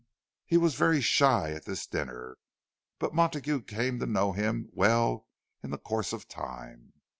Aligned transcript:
He 0.47 0.57
was 0.57 0.73
very 0.73 0.99
shy 0.99 1.51
at 1.51 1.65
this 1.65 1.85
dinner; 1.85 2.37
but 2.97 3.13
Montague 3.13 3.61
came 3.65 3.99
to 3.99 4.07
know 4.07 4.31
him 4.31 4.67
well 4.73 5.27
in 5.61 5.69
the 5.69 5.77
course 5.77 6.11
of 6.11 6.27
time. 6.27 6.93